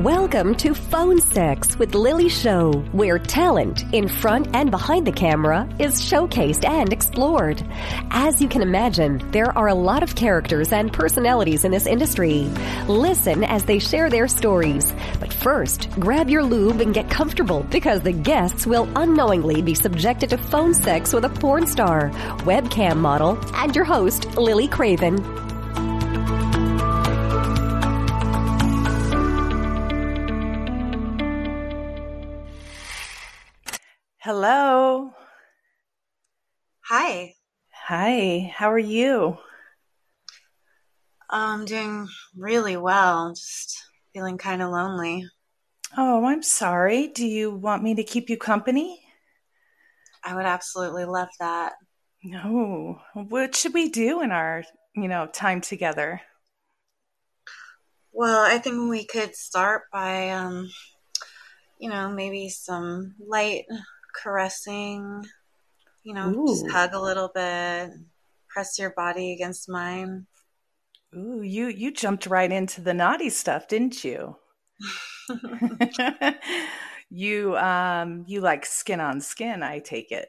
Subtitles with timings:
[0.00, 5.66] Welcome to Phone Sex with Lily Show, where talent in front and behind the camera
[5.78, 7.64] is showcased and explored.
[8.10, 12.42] As you can imagine, there are a lot of characters and personalities in this industry.
[12.88, 14.92] Listen as they share their stories.
[15.18, 20.28] But first, grab your lube and get comfortable because the guests will unknowingly be subjected
[20.28, 22.10] to phone sex with a porn star,
[22.40, 25.45] webcam model, and your host, Lily Craven.
[34.26, 35.14] Hello.
[36.86, 37.36] Hi.
[37.70, 38.52] Hi.
[38.52, 39.38] How are you?
[41.30, 43.30] I'm doing really well.
[43.34, 45.28] Just feeling kind of lonely.
[45.96, 47.06] Oh, I'm sorry.
[47.06, 49.00] Do you want me to keep you company?
[50.24, 51.74] I would absolutely love that.
[52.24, 53.00] No.
[53.14, 54.64] What should we do in our,
[54.96, 56.20] you know, time together?
[58.10, 60.68] Well, I think we could start by um
[61.78, 63.66] you know, maybe some light
[64.22, 65.24] caressing,
[66.04, 66.46] you know, Ooh.
[66.48, 67.90] just hug a little bit,
[68.48, 70.26] press your body against mine.
[71.14, 74.36] Ooh, you you jumped right into the naughty stuff, didn't you?
[77.10, 80.28] you um you like skin on skin, I take it.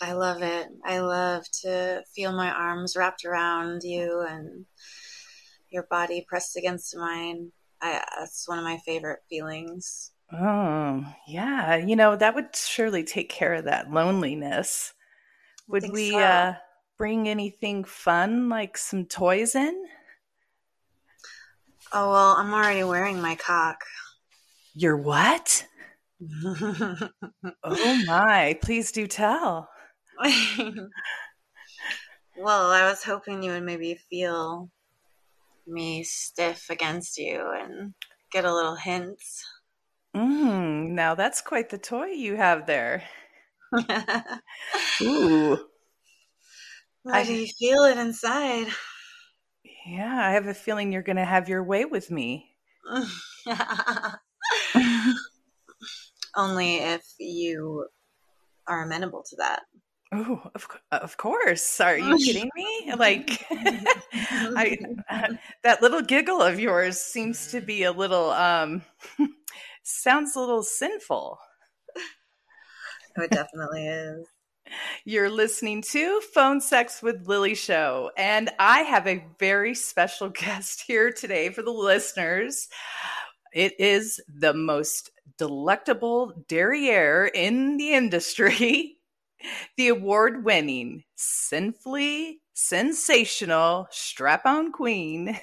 [0.00, 0.68] I love it.
[0.84, 4.66] I love to feel my arms wrapped around you and
[5.70, 7.52] your body pressed against mine.
[7.80, 10.12] I, that's one of my favorite feelings.
[10.32, 11.76] Oh, yeah.
[11.76, 14.92] You know, that would surely take care of that loneliness.
[15.68, 16.18] Would we so.
[16.18, 16.54] uh
[16.98, 19.86] bring anything fun like some toys in?
[21.92, 23.84] Oh, well, I'm already wearing my cock.
[24.74, 25.66] Your what?
[27.68, 29.68] Oh my, please do tell.
[32.38, 34.70] well, I was hoping you would maybe feel
[35.66, 37.94] me stiff against you and
[38.30, 39.20] get a little hint.
[40.16, 43.02] Mm, now that's quite the toy you have there.
[43.70, 44.40] Why
[45.02, 45.58] Ooh.
[47.06, 48.68] I- do you feel it inside?
[49.86, 52.56] Yeah, I have a feeling you're going to have your way with me.
[56.36, 57.86] Only if you
[58.66, 59.62] are amenable to that.
[60.12, 61.80] Oh, of, of course.
[61.80, 62.92] Are you kidding me?
[62.96, 64.78] Like, I,
[65.62, 68.82] that little giggle of yours seems to be a little, um,
[69.86, 71.38] sounds a little sinful.
[73.18, 74.26] Oh, it definitely is.
[75.04, 80.82] You're listening to Phone Sex with Lily Show, and I have a very special guest
[80.86, 82.68] here today for the listeners.
[83.54, 88.98] It is the most delectable derriere in the industry,
[89.76, 95.38] the award winning, sinfully sensational strap on queen,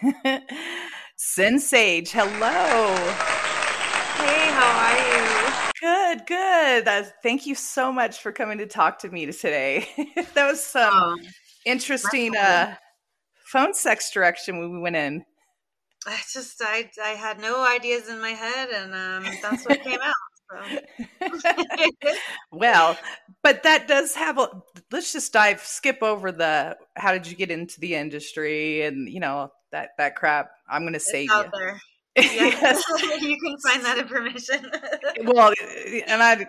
[1.15, 2.11] Sinn Sage.
[2.11, 3.41] Hello.
[4.25, 5.71] Hey, how are you?
[5.79, 6.87] Good, good.
[6.87, 9.87] Uh, thank you so much for coming to talk to me today.
[10.33, 11.17] that was some Oh,
[11.65, 12.75] interesting uh,
[13.45, 15.25] phone sex direction we went in.
[16.05, 19.99] I just I I had no ideas in my head, and um, that's what came
[20.01, 20.13] out.
[22.51, 22.97] Well,
[23.41, 24.49] but that does have a.
[24.91, 26.77] Let's just dive, skip over the.
[26.95, 30.51] How did you get into the industry, and you know that that crap.
[30.69, 31.45] I'm going to save you.
[31.53, 31.79] there.
[32.15, 32.23] Yeah,
[32.61, 32.83] Yes.
[33.21, 34.69] you can find that information.
[35.23, 35.53] well,
[36.07, 36.45] and I,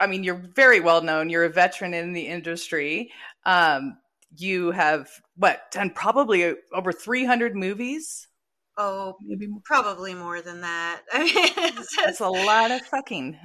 [0.00, 1.30] I mean, you're very well known.
[1.30, 3.10] You're a veteran in the industry.
[3.46, 3.98] Um,
[4.36, 8.28] you have what done probably over 300 movies,
[8.76, 9.62] oh, maybe more.
[9.64, 11.00] probably more than that.
[11.12, 13.38] I mean, it's That's a lot of fucking.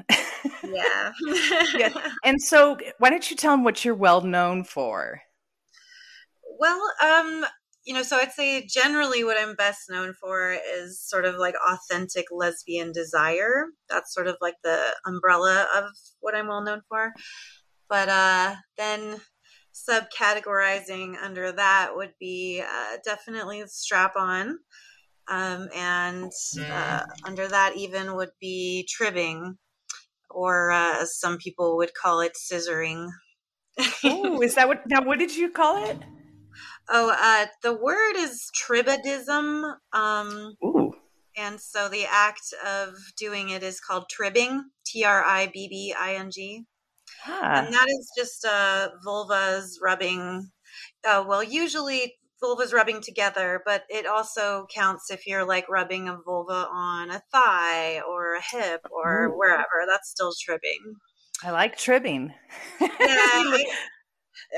[0.64, 1.12] yeah.
[1.74, 1.94] Yeah.
[2.26, 5.22] and so, why don't you tell them what you're well known for?
[6.60, 7.46] Well, um,
[7.86, 11.56] you know, so I'd say generally what I'm best known for is sort of like
[11.70, 13.66] authentic lesbian desire.
[13.90, 15.86] That's sort of like the umbrella of
[16.22, 17.14] what I'm well known for.
[17.90, 19.20] But uh, then
[19.74, 24.60] subcategorizing under that would be uh, definitely strap on.
[25.28, 29.58] Um, and uh, under that, even would be tribbing,
[30.30, 33.10] or uh, as some people would call it, scissoring.
[34.04, 34.84] Oh, is that what?
[34.88, 35.98] Now, what did you call it?
[36.90, 39.76] Oh, uh, the word is tribadism.
[39.94, 40.94] Um, Ooh,
[41.38, 45.96] and so the act of doing it is called tribbing, T R I B B
[45.98, 46.66] I N G.
[47.26, 50.52] ah, And that is just uh, vulvas rubbing,
[51.06, 56.18] uh, well, usually vulvas rubbing together, but it also counts if you're like rubbing a
[56.26, 59.38] vulva on a thigh or a hip or Ooh.
[59.38, 59.86] wherever.
[59.88, 60.96] That's still tribbing.
[61.44, 62.34] I like tribbing.
[63.00, 63.66] Yeah, I,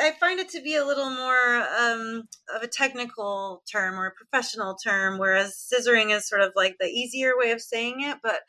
[0.02, 2.24] I find it to be a little more um,
[2.56, 6.88] of a technical term or a professional term, whereas scissoring is sort of like the
[6.88, 8.18] easier way of saying it.
[8.24, 8.42] But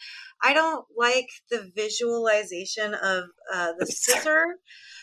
[0.43, 4.57] I don't like the visualization of uh, the scissor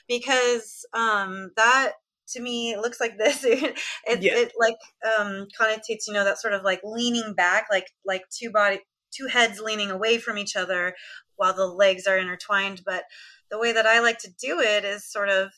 [0.07, 1.93] because um, that
[2.29, 3.43] to me looks like this.
[3.43, 3.77] it,
[4.07, 4.35] yeah.
[4.35, 4.77] it like
[5.19, 8.79] um, connotates, you know, that sort of like leaning back, like like two body,
[9.11, 10.95] two heads leaning away from each other
[11.35, 12.81] while the legs are intertwined.
[12.85, 13.03] But
[13.49, 15.51] the way that I like to do it is sort of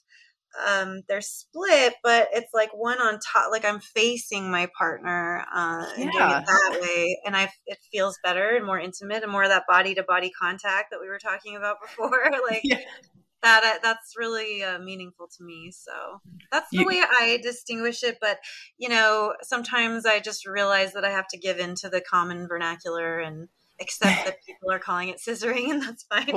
[0.68, 3.52] um, they're split, but it's like one on top.
[3.52, 8.18] Like I'm facing my partner uh, and doing it that way, and I it feels
[8.24, 11.20] better and more intimate and more of that body to body contact that we were
[11.20, 12.32] talking about before.
[12.50, 12.80] like yeah.
[13.44, 15.72] that, uh, that's really uh, meaningful to me.
[15.72, 16.22] So
[16.52, 18.18] that's the you, way I distinguish it.
[18.22, 18.38] But
[18.78, 22.48] you know, sometimes I just realize that I have to give in to the common
[22.48, 23.50] vernacular and
[23.80, 26.32] except that people are calling it scissoring and that's fine.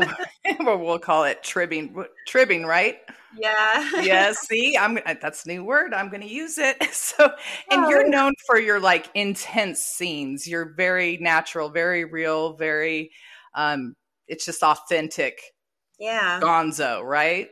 [0.65, 2.99] Well we'll call it tribbing tribbing right?
[3.39, 4.03] Yeah.
[4.03, 6.83] Yeah see i'm that's a new word i'm going to use it.
[6.93, 7.31] So
[7.71, 7.89] and oh.
[7.89, 10.47] you're known for your like intense scenes.
[10.47, 13.11] You're very natural very real very
[13.55, 13.95] um
[14.27, 15.41] it's just authentic
[15.99, 16.39] yeah.
[16.41, 17.51] gonzo right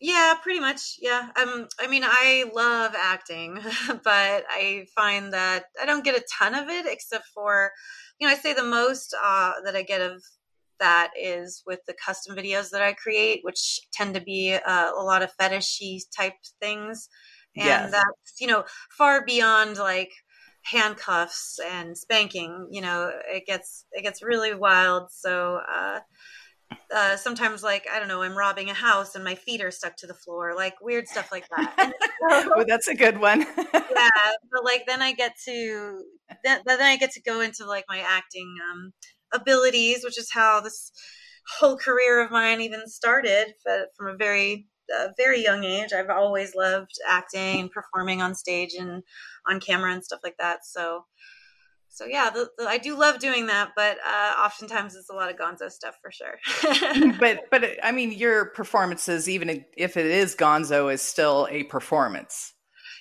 [0.00, 0.96] yeah, pretty much.
[1.00, 1.28] Yeah.
[1.40, 3.54] Um I mean, I love acting,
[4.04, 7.72] but I find that I don't get a ton of it except for
[8.18, 10.22] you know, I say the most uh, that I get of
[10.80, 15.02] that is with the custom videos that I create, which tend to be uh, a
[15.02, 17.08] lot of fetishy type things.
[17.56, 17.90] And yes.
[17.90, 20.12] that's, you know, far beyond like
[20.62, 25.10] handcuffs and spanking, you know, it gets, it gets really wild.
[25.10, 26.00] So, uh,
[26.94, 29.96] uh, sometimes like I don't know, I'm robbing a house and my feet are stuck
[29.96, 31.92] to the floor, like weird stuff like that.
[32.30, 33.40] So, well, that's a good one.
[33.56, 34.08] yeah,
[34.52, 36.02] but like then I get to
[36.42, 38.92] then, then I get to go into like my acting um,
[39.32, 40.90] abilities, which is how this
[41.60, 44.66] whole career of mine even started But from a very
[44.98, 45.92] uh, very young age.
[45.92, 49.02] I've always loved acting and performing on stage and
[49.46, 50.64] on camera and stuff like that.
[50.64, 51.04] So
[51.98, 55.32] so yeah, the, the, I do love doing that, but uh, oftentimes it's a lot
[55.32, 56.38] of Gonzo stuff for sure.
[57.18, 62.54] but but I mean, your performances, even if it is Gonzo, is still a performance.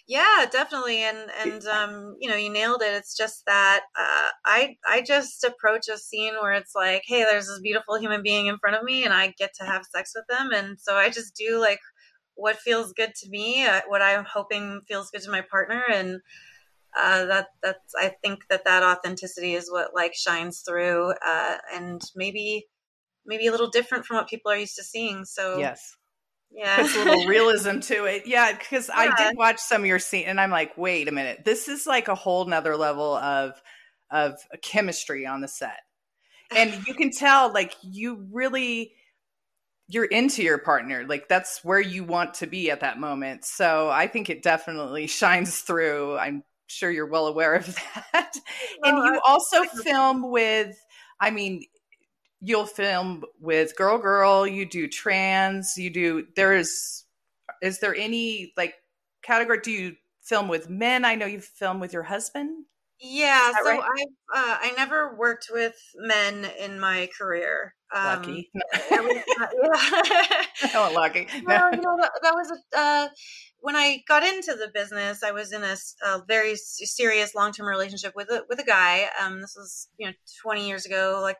[0.08, 2.96] Yeah, definitely, and and um, you know, you nailed it.
[2.96, 7.46] It's just that uh, I I just approach a scene where it's like, hey, there's
[7.46, 10.26] this beautiful human being in front of me, and I get to have sex with
[10.28, 11.82] them, and so I just do like
[12.34, 16.20] what feels good to me, uh, what I'm hoping feels good to my partner, and
[16.98, 22.02] uh, that that's I think that that authenticity is what like shines through, uh, and
[22.16, 22.68] maybe
[23.26, 25.26] maybe a little different from what people are used to seeing.
[25.26, 25.96] So yes,
[26.52, 28.24] yeah, a little realism to it.
[28.26, 28.96] Yeah, because yeah.
[28.98, 31.86] I did watch some of your scene, and I'm like, wait a minute, this is
[31.86, 33.54] like a whole nother level of
[34.10, 35.82] of chemistry on the set,
[36.56, 38.94] and you can tell like you really
[39.90, 43.90] you're into your partner like that's where you want to be at that moment so
[43.90, 47.66] i think it definitely shines through i'm sure you're well aware of
[48.14, 48.34] that.
[48.84, 50.78] and you also film with,
[51.20, 51.66] I mean,
[52.40, 57.06] you'll film with girl girl, you do trans, you do, there is,
[57.62, 58.76] is there any like
[59.24, 59.60] category?
[59.64, 61.06] Do you film with men?
[61.06, 62.66] I know you film with your husband.
[63.00, 63.80] Yeah, so right?
[63.80, 64.04] I
[64.34, 67.76] uh, I never worked with men in my career.
[67.96, 68.50] Um, lucky.
[68.92, 69.48] was, uh,
[70.74, 70.88] yeah.
[70.90, 71.28] lucky.
[71.48, 73.08] No, you know that, that was a uh,
[73.60, 75.76] when I got into the business, I was in a,
[76.06, 79.10] a very serious long term relationship with a with a guy.
[79.22, 81.20] Um, this was you know 20 years ago.
[81.22, 81.38] Like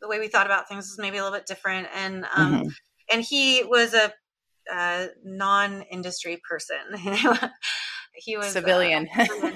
[0.00, 2.68] the way we thought about things was maybe a little bit different, and um, mm-hmm.
[3.12, 4.12] and he was a,
[4.72, 6.76] a non industry person.
[8.14, 9.08] he was civilian.
[9.16, 9.50] Uh,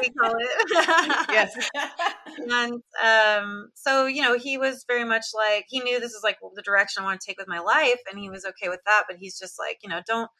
[0.00, 1.26] we call it.
[1.30, 1.70] yes.
[2.38, 6.38] and um, so, you know, he was very much like, he knew this is like
[6.54, 8.00] the direction I want to take with my life.
[8.10, 9.04] And he was okay with that.
[9.08, 10.30] But he's just like, you know, don't,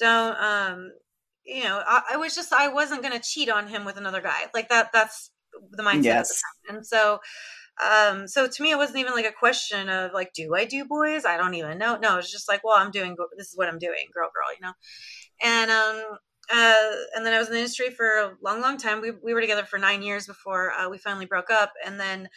[0.00, 0.90] don't um
[1.44, 4.20] you know I, I was just i wasn't going to cheat on him with another
[4.20, 5.30] guy like that that's
[5.72, 6.42] the mindset yes.
[6.66, 7.18] The and so
[7.84, 10.84] um so to me it wasn't even like a question of like do i do
[10.84, 13.68] boys i don't even know no it's just like well i'm doing this is what
[13.68, 14.72] i'm doing girl girl you know
[15.42, 16.18] and um
[16.52, 19.00] uh, and then I was in the industry for a long, long time.
[19.00, 21.72] We, we were together for nine years before uh, we finally broke up.
[21.86, 22.28] And then,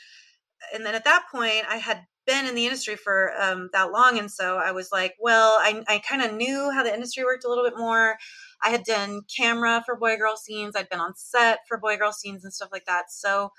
[0.73, 4.19] and then at that point, I had been in the industry for um, that long.
[4.19, 7.43] And so I was like, well, I, I kind of knew how the industry worked
[7.43, 8.17] a little bit more.
[8.63, 12.13] I had done camera for boy girl scenes, I'd been on set for boy girl
[12.13, 13.11] scenes and stuff like that.
[13.11, 13.51] So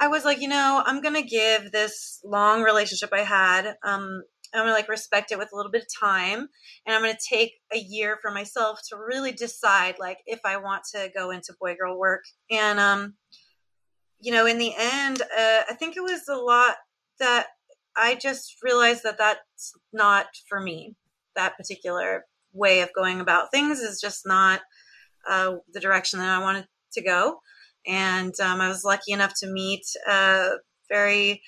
[0.00, 4.24] I was like, you know, I'm going to give this long relationship I had, um,
[4.54, 6.48] I'm going to like respect it with a little bit of time.
[6.86, 10.56] And I'm going to take a year for myself to really decide like if I
[10.56, 12.24] want to go into boy girl work.
[12.50, 13.14] And, um,
[14.20, 16.76] you know, in the end, uh, I think it was a lot
[17.18, 17.48] that
[17.96, 20.94] I just realized that that's not for me,
[21.36, 24.60] that particular way of going about things is just not
[25.28, 27.40] uh, the direction that I wanted to go.
[27.86, 30.52] And um, I was lucky enough to meet a
[30.88, 31.42] very,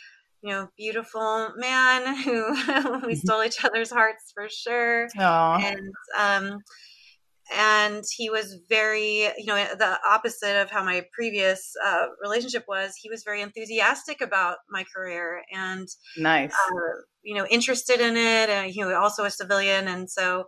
[0.47, 3.13] you know, beautiful man who we mm-hmm.
[3.15, 5.09] stole each other's hearts for sure.
[5.19, 5.61] Aww.
[5.61, 6.59] And um,
[7.53, 12.95] and he was very you know the opposite of how my previous uh, relationship was
[12.97, 15.87] he was very enthusiastic about my career and
[16.17, 20.45] nice uh, you know interested in it and he was also a civilian and so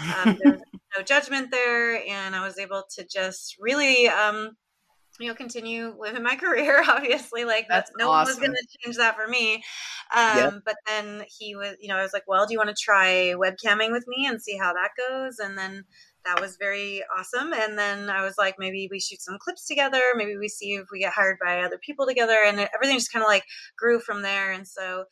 [0.00, 0.62] um, there was
[0.96, 4.50] no judgment there and i was able to just really um,
[5.20, 8.14] you know continue living my career obviously like that's no awesome.
[8.14, 9.62] one was going to change that for me
[10.16, 10.54] um, yep.
[10.64, 13.34] but then he was you know i was like well do you want to try
[13.36, 15.84] webcamming with me and see how that goes and then
[16.24, 17.52] that was very awesome.
[17.52, 20.00] And then I was like, maybe we shoot some clips together.
[20.14, 22.36] Maybe we see if we get hired by other people together.
[22.44, 23.44] And everything just kind of like
[23.78, 24.52] grew from there.
[24.52, 25.04] And so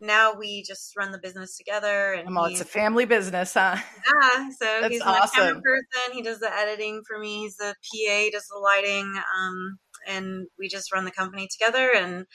[0.00, 2.12] now we just run the business together.
[2.12, 3.76] And well, it's a family business, huh?
[4.22, 4.50] Yeah.
[4.50, 5.20] So That's he's awesome.
[5.22, 6.12] my camera person.
[6.12, 7.42] He does the editing for me.
[7.42, 9.14] He's the PA, he does the lighting.
[9.38, 11.90] Um, and we just run the company together.
[11.94, 12.26] And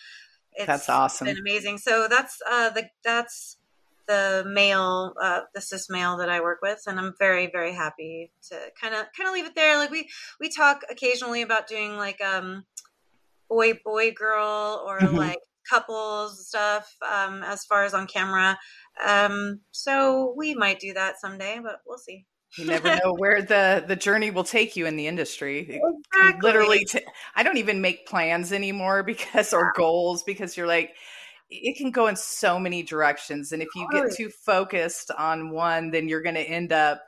[0.54, 1.26] it's that's awesome.
[1.26, 1.78] Been amazing.
[1.78, 3.58] So that's uh, the that's
[4.10, 8.32] the male, uh, the cis male that I work with, and I'm very, very happy
[8.50, 9.78] to kind of, kind of leave it there.
[9.78, 12.66] Like we, we talk occasionally about doing like, um,
[13.48, 15.16] boy, boy, girl, or mm-hmm.
[15.16, 15.38] like
[15.70, 18.58] couples stuff, um, as far as on camera.
[19.06, 22.26] Um, so we might do that someday, but we'll see.
[22.58, 25.80] You never know where the the journey will take you in the industry.
[26.14, 26.40] Exactly.
[26.42, 30.94] Literally, t- I don't even make plans anymore because or goals because you're like
[31.50, 35.90] it can go in so many directions and if you get too focused on one
[35.90, 37.02] then you're going to end up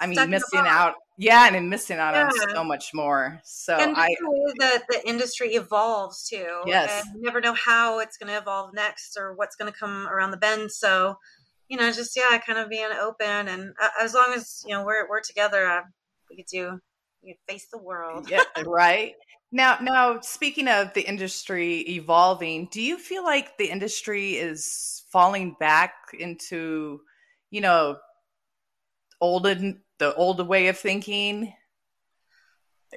[0.00, 2.24] i mean Stuck missing out yeah and then missing out yeah.
[2.24, 7.04] on so much more so and i the way that the industry evolves too yes.
[7.06, 10.08] and you never know how it's going to evolve next or what's going to come
[10.08, 11.16] around the bend so
[11.68, 14.84] you know just yeah kind of being open and uh, as long as you know
[14.84, 15.82] we're, we're together uh,
[16.30, 16.78] we could do
[17.22, 18.28] we could face the world.
[18.30, 19.14] Yeah right?
[19.54, 25.56] Now, now speaking of the industry evolving, do you feel like the industry is falling
[25.60, 27.00] back into,
[27.50, 27.96] you know,
[29.22, 31.54] olden the old way of thinking?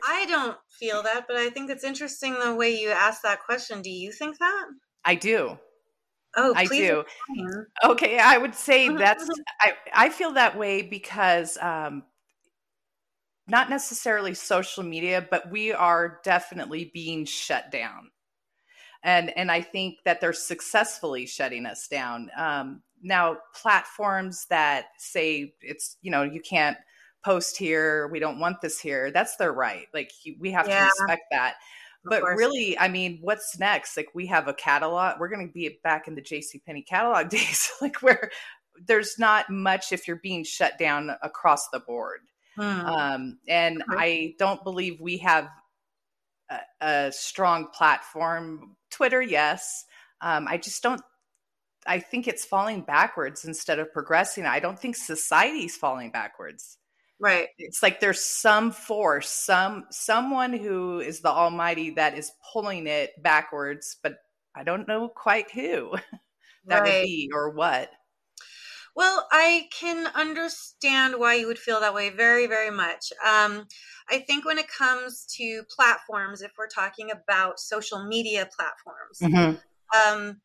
[0.05, 3.81] I don't feel that, but I think it's interesting the way you asked that question.
[3.81, 4.65] Do you think that?
[5.05, 5.57] I do.
[6.35, 6.99] Oh, I do.
[7.01, 7.65] Explain.
[7.83, 9.29] Okay, I would say that's
[9.61, 12.03] I I feel that way because um,
[13.47, 18.09] not necessarily social media, but we are definitely being shut down.
[19.05, 22.31] And, and I think that they're successfully shutting us down.
[22.35, 26.75] Um, now, platforms that say it's, you know, you can't
[27.23, 29.85] post here, we don't want this here, that's their right.
[29.93, 30.79] Like, we have yeah.
[30.79, 31.53] to respect that.
[32.03, 33.95] But really, I mean, what's next?
[33.95, 35.19] Like, we have a catalog.
[35.19, 36.61] We're going to be back in the J.C.
[36.65, 38.31] Penney catalog days, like where
[38.87, 42.21] there's not much if you're being shut down across the board.
[42.55, 42.63] Hmm.
[42.63, 45.47] Um, and I don't believe we have
[46.49, 48.75] a, a strong platform.
[48.91, 49.85] Twitter, yes.
[50.21, 51.01] Um, I just don't.
[51.87, 54.45] I think it's falling backwards instead of progressing.
[54.45, 56.77] I don't think society's falling backwards.
[57.19, 57.47] Right.
[57.57, 63.11] It's like there's some force, some someone who is the almighty that is pulling it
[63.21, 64.17] backwards, but
[64.55, 65.95] I don't know quite who
[66.65, 66.83] that right.
[66.83, 67.89] would be or what.
[68.95, 73.11] Well, I can understand why you would feel that way very, very much.
[73.25, 73.67] Um,
[74.09, 80.17] I think when it comes to platforms, if we're talking about social media platforms, mm-hmm.
[80.17, 80.41] um,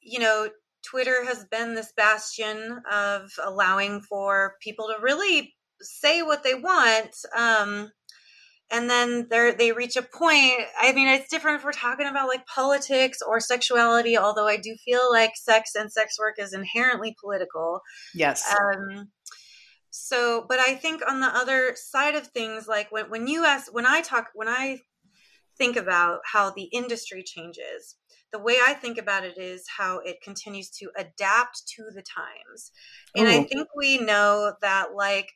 [0.00, 0.48] you know,
[0.82, 7.14] Twitter has been this bastion of allowing for people to really say what they want.
[7.36, 7.92] Um,
[8.70, 12.28] and then they they reach a point i mean it's different if we're talking about
[12.28, 17.16] like politics or sexuality although i do feel like sex and sex work is inherently
[17.20, 17.80] political.
[18.14, 18.44] Yes.
[18.60, 19.08] Um
[19.90, 23.72] so but i think on the other side of things like when, when you ask
[23.72, 24.78] when i talk when i
[25.56, 27.96] think about how the industry changes
[28.32, 32.70] the way i think about it is how it continues to adapt to the times.
[33.16, 33.30] And Ooh.
[33.30, 35.30] i think we know that like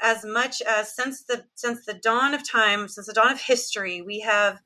[0.00, 4.02] as much as since the since the dawn of time, since the dawn of history,
[4.02, 4.60] we have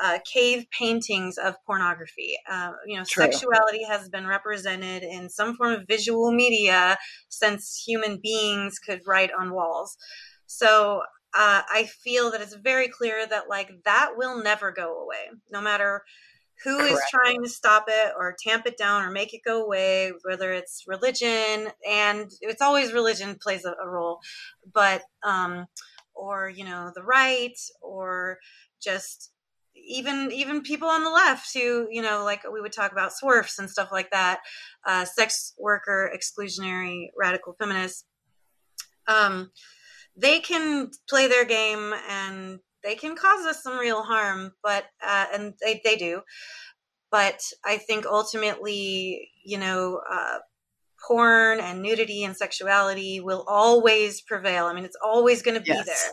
[0.00, 2.36] uh, cave paintings of pornography.
[2.48, 3.24] Uh, you know, True.
[3.24, 6.96] sexuality has been represented in some form of visual media
[7.28, 9.96] since human beings could write on walls.
[10.46, 11.02] So
[11.34, 15.60] uh, I feel that it's very clear that like that will never go away, no
[15.60, 16.02] matter
[16.64, 16.92] who Correct.
[16.92, 20.52] is trying to stop it or tamp it down or make it go away whether
[20.52, 24.18] it's religion and it's always religion plays a, a role
[24.72, 25.66] but um
[26.14, 28.38] or you know the right or
[28.82, 29.30] just
[29.74, 33.58] even even people on the left who you know like we would talk about SWERFs
[33.58, 34.40] and stuff like that
[34.86, 38.04] uh, sex worker exclusionary radical feminists
[39.06, 39.50] um,
[40.16, 45.26] they can play their game and they can cause us some real harm, but uh,
[45.32, 46.22] and they they do.
[47.10, 50.38] But I think ultimately, you know, uh,
[51.06, 54.66] porn and nudity and sexuality will always prevail.
[54.66, 56.12] I mean, it's always going to be yes.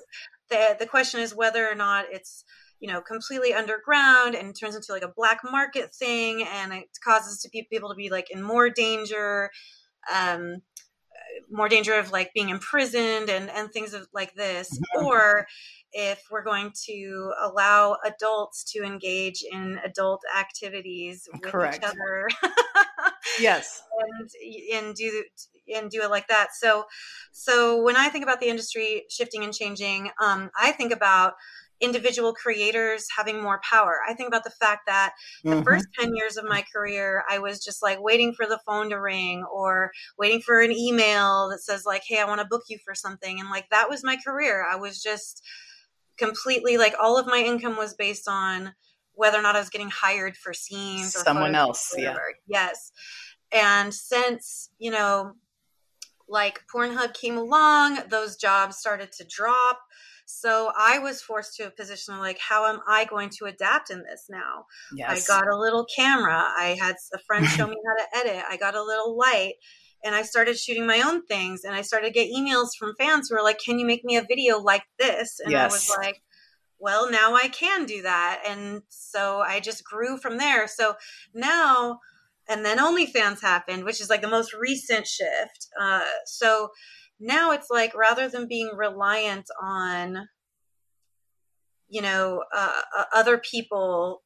[0.50, 0.78] there.
[0.78, 2.46] The the question is whether or not it's
[2.80, 7.40] you know completely underground and turns into like a black market thing and it causes
[7.42, 9.50] to people to be like in more danger
[10.14, 10.58] um
[11.50, 15.06] more danger of like being imprisoned and and things of like this mm-hmm.
[15.06, 15.48] or
[15.98, 21.78] if we're going to allow adults to engage in adult activities with Correct.
[21.78, 22.28] each other
[23.40, 23.82] yes
[24.20, 24.30] and
[24.74, 25.24] and do
[25.74, 26.84] and do it like that so
[27.32, 31.34] so when i think about the industry shifting and changing um, i think about
[31.82, 33.98] individual creators having more power.
[34.08, 35.64] I think about the fact that the mm-hmm.
[35.64, 38.96] first 10 years of my career, I was just like waiting for the phone to
[38.96, 42.78] ring or waiting for an email that says, like, hey, I want to book you
[42.86, 43.40] for something.
[43.40, 44.66] And like that was my career.
[44.66, 45.44] I was just
[46.18, 48.74] completely like all of my income was based on
[49.14, 51.94] whether or not I was getting hired for scenes or someone else.
[51.98, 52.18] Yeah.
[52.48, 52.92] Yes.
[53.52, 55.34] And since, you know,
[56.28, 59.80] like Pornhub came along, those jobs started to drop
[60.26, 63.92] so I was forced to a position of like, how am I going to adapt
[63.92, 64.66] in this now?
[64.94, 65.30] Yes.
[65.30, 66.52] I got a little camera.
[66.58, 68.44] I had a friend show me how to edit.
[68.50, 69.54] I got a little light
[70.06, 73.28] and I started shooting my own things and I started to get emails from fans
[73.28, 75.40] who were like, can you make me a video like this?
[75.40, 75.72] And yes.
[75.72, 76.22] I was like,
[76.80, 78.44] well, now I can do that.
[78.48, 80.68] And so I just grew from there.
[80.68, 80.94] So
[81.34, 82.00] now,
[82.48, 85.68] and then OnlyFans happened, which is like the most recent shift.
[85.82, 86.70] Uh, so
[87.20, 90.28] now it's like rather than being reliant on
[91.88, 94.22] you know uh, uh, other people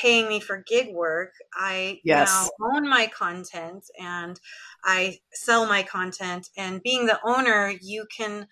[0.00, 2.28] paying me for gig work i yes.
[2.28, 4.40] now own my content and
[4.84, 8.46] i sell my content and being the owner you can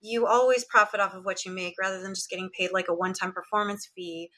[0.00, 2.94] you always profit off of what you make rather than just getting paid like a
[2.94, 4.30] one-time performance fee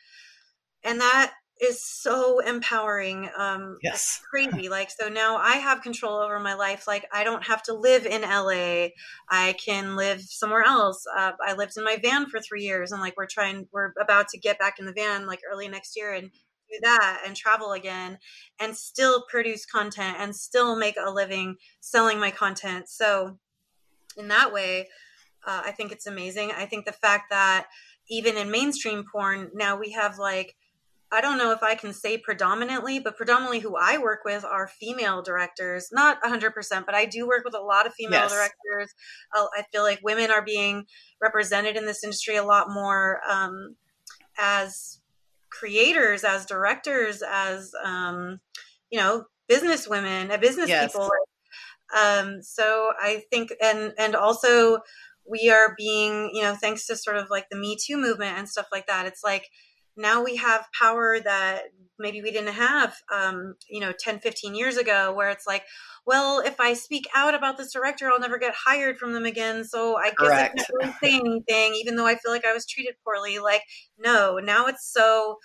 [0.85, 3.28] and that is so empowering.
[3.37, 4.21] Um, yes.
[4.28, 4.68] crazy.
[4.68, 6.87] Like, so now I have control over my life.
[6.87, 8.88] Like, I don't have to live in LA.
[9.28, 11.04] I can live somewhere else.
[11.17, 14.28] Uh, I lived in my van for three years and like, we're trying, we're about
[14.28, 17.73] to get back in the van like early next year and do that and travel
[17.73, 18.19] again
[18.58, 22.88] and still produce content and still make a living selling my content.
[22.88, 23.38] So
[24.17, 24.88] in that way,
[25.47, 26.52] uh, I think it's amazing.
[26.52, 27.67] I think the fact that
[28.08, 30.56] even in mainstream porn, now we have like,
[31.12, 34.66] I don't know if I can say predominantly, but predominantly who I work with are
[34.66, 35.90] female directors.
[35.92, 38.32] Not 100%, but I do work with a lot of female yes.
[38.32, 38.94] directors.
[39.34, 40.86] I feel like women are being
[41.20, 43.76] represented in this industry a lot more um,
[44.38, 45.00] as
[45.50, 48.40] creators, as directors, as, um,
[48.90, 50.92] you know, business women, uh, business yes.
[50.92, 51.10] people.
[51.94, 54.78] Um, so I think, and, and also
[55.28, 58.48] we are being, you know, thanks to sort of like the Me Too movement and
[58.48, 59.50] stuff like that, it's like,
[59.97, 61.65] now we have power that
[61.99, 65.63] maybe we didn't have um, you know 10 15 years ago where it's like
[66.07, 69.65] well if i speak out about this director i'll never get hired from them again
[69.65, 70.55] so i guess Correct.
[70.55, 73.63] i can't really say anything even though i feel like i was treated poorly like
[73.99, 75.37] no now it's so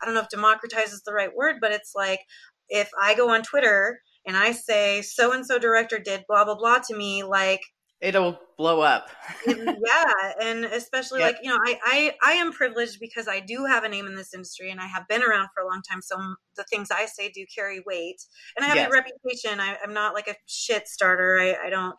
[0.00, 2.20] i don't know if democratize is the right word but it's like
[2.68, 6.56] if i go on twitter and i say so and so director did blah blah
[6.56, 7.60] blah to me like
[8.04, 9.08] it'll blow up.
[9.46, 10.12] yeah,
[10.42, 13.88] and especially like you know, I, I I am privileged because I do have a
[13.88, 16.02] name in this industry and I have been around for a long time.
[16.02, 16.16] So
[16.56, 18.22] the things I say do carry weight,
[18.56, 18.88] and I have yes.
[18.88, 19.58] a reputation.
[19.58, 21.38] I, am not like a shit starter.
[21.40, 21.96] I, I don't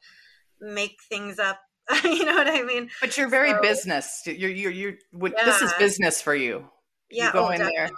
[0.62, 1.60] make things up.
[2.04, 2.90] you know what I mean?
[3.02, 4.22] But you're very so, business.
[4.26, 4.94] You're you're you're.
[5.14, 5.46] Yeah.
[5.46, 6.68] This is business for you.
[7.12, 7.74] Yeah, you go oh, in definitely.
[7.78, 7.90] there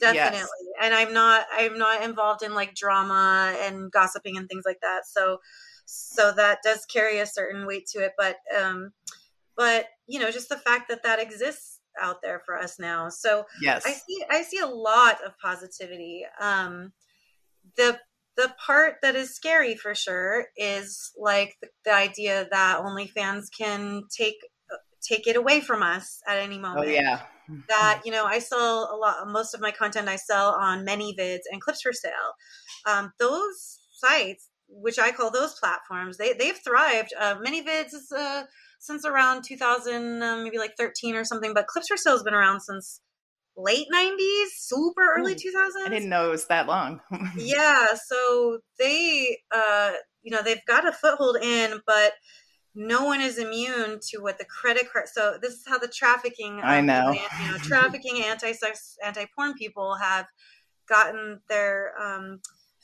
[0.00, 0.48] definitely yes.
[0.80, 5.02] and i'm not i'm not involved in like drama and gossiping and things like that
[5.06, 5.38] so
[5.92, 8.92] so that does carry a certain weight to it but um
[9.56, 13.44] but you know just the fact that that exists out there for us now so
[13.60, 16.92] yes i see i see a lot of positivity um
[17.76, 17.98] the
[18.36, 24.04] the part that is scary for sure is like the, the idea that OnlyFans can
[24.16, 24.36] take
[25.02, 26.86] take it away from us at any oh, moment.
[26.86, 27.22] Oh yeah.
[27.68, 29.26] That you know, I sell a lot.
[29.26, 32.12] Most of my content I sell on ManyVids and Clips for Sale.
[32.86, 37.12] Um, those sites which I call those platforms, they they've thrived.
[37.18, 38.44] Uh, ManyVids is uh,
[38.78, 42.34] since around 2000, uh, maybe like 13 or something, but Clips for Sale has been
[42.34, 43.00] around since
[43.56, 45.86] late 90s, super early 2000s.
[45.86, 47.00] I didn't know it was that long.
[47.36, 52.12] yeah, so they, uh, you know, they've got a foothold in, but
[52.74, 55.08] no one is immune to what the credit card.
[55.08, 60.26] So this is how the trafficking, I know, you know, trafficking anti-sex, anti-porn people have
[60.88, 61.92] gotten their.
[62.00, 62.40] Um,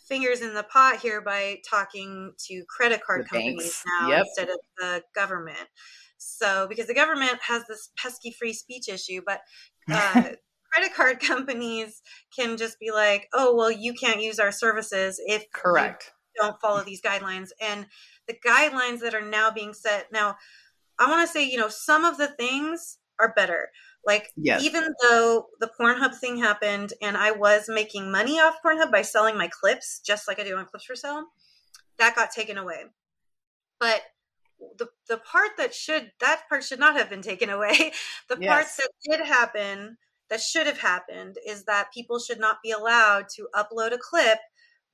[0.08, 3.82] fingers in the pot here by talking to credit card The companies banks.
[4.00, 4.26] now Yep.
[4.26, 5.68] instead of the government.
[6.18, 9.40] So, because the government has this pesky free speech issue, but
[9.92, 10.30] uh,
[10.72, 12.02] credit card companies
[12.34, 16.12] can just be like, oh, well, you can't use our services if you Correct.
[16.40, 17.50] don't follow these guidelines.
[17.60, 17.86] And
[18.26, 20.36] the guidelines that are now being set now,
[20.98, 23.68] I want to say, you know, some of the things are better.
[24.06, 24.70] Like, Yes.
[24.70, 29.36] even though the Pornhub thing happened and I was making money off Pornhub by selling
[29.36, 31.26] my clips, just like I do on Clips for Sale,
[31.98, 32.86] that got taken away.
[33.78, 34.02] But
[34.78, 37.92] the the part that should that part should not have been taken away.
[38.28, 38.42] The Yes.
[38.46, 39.98] parts that did happen
[40.30, 44.38] that should have happened is that people should not be allowed to upload a clip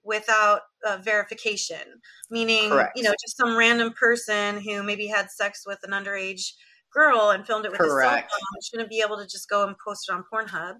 [0.05, 2.96] without uh, verification meaning Correct.
[2.96, 6.55] you know just some random person who maybe had sex with an underage
[6.92, 8.31] girl and filmed it with a cell Correct.
[8.31, 10.76] phone shouldn't be able to just go and post it on pornhub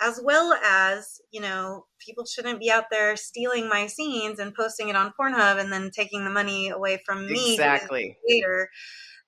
[0.00, 4.88] as well as you know people shouldn't be out there stealing my scenes and posting
[4.88, 8.16] it on pornhub and then taking the money away from me who is the Exactly.
[8.24, 8.68] creator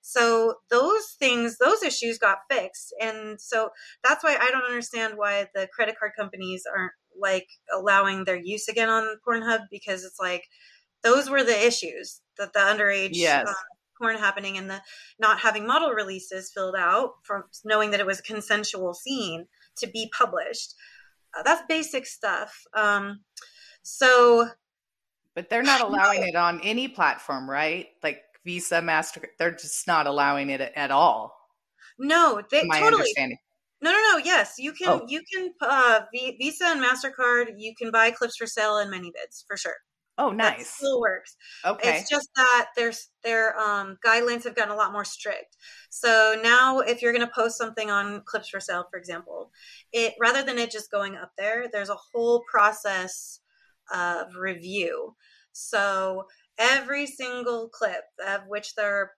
[0.01, 3.69] so those things those issues got fixed and so
[4.03, 8.67] that's why i don't understand why the credit card companies aren't like allowing their use
[8.67, 10.43] again on pornhub because it's like
[11.03, 13.47] those were the issues that the underage Yes.
[13.47, 13.55] um,
[13.97, 14.81] porn happening and the
[15.19, 19.45] not having model releases filled out from knowing that it was a consensual scene
[19.77, 20.75] to be published
[21.37, 23.19] uh, that's basic stuff um,
[23.83, 24.47] so
[25.35, 27.87] But they're not allowing it on any platform, right?
[28.01, 31.37] Like Visa, Mastercard, they're just not allowing it at all.
[31.99, 33.37] no they My totally understanding.
[33.81, 34.17] No, no, no.
[34.17, 35.01] Yes, you can.
[35.01, 35.05] Oh.
[35.07, 35.51] You can.
[35.61, 37.55] Uh, Visa and Mastercard.
[37.57, 39.75] You can buy clips for sale in ManyVids for sure.
[40.17, 40.69] Oh, That nice.
[40.69, 41.35] still works.
[41.65, 41.97] Okay.
[41.99, 45.57] It's just that there's their um, guidelines have gotten a lot more strict.
[45.89, 49.51] So now, if you're going to post something on clips for sale, for example,
[49.91, 53.39] it rather than it just going up there, there's a whole process
[53.93, 55.15] of review.
[55.51, 56.23] So
[56.57, 59.11] every single clip, of which there are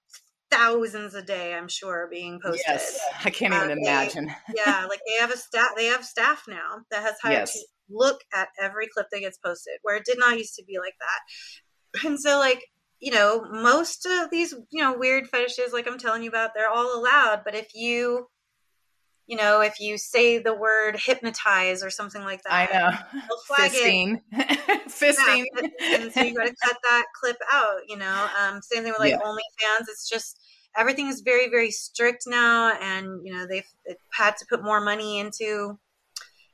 [0.49, 2.99] thousands a day, I'm sure, being posted Yes.
[3.25, 4.33] I can't Uh, even they- imagine.
[4.55, 5.69] yeah, like they have a staff.
[5.75, 7.63] They have staff now that has hired Yes.
[7.89, 10.95] Look at every clip that gets posted, where it did not used to be like
[10.99, 12.05] that.
[12.07, 12.63] And so, like
[12.99, 16.69] you know, most of these you know weird fetishes, like I'm telling you about, they're
[16.69, 17.41] all allowed.
[17.43, 18.27] But if you,
[19.27, 23.21] you know, if you say the word hypnotize or something like that, I know.
[23.27, 23.83] they'll flag it.
[23.83, 24.21] Fisting.
[24.89, 25.45] Fisting.
[25.79, 27.81] Yeah, and so you got to cut that clip out.
[27.87, 29.19] You know, um, same thing with like Yeah.
[29.25, 29.85] OnlyFans.
[29.89, 30.39] It's just
[30.75, 34.81] everything is very very strict now, and you know they've, they've had to put more
[34.81, 35.77] money into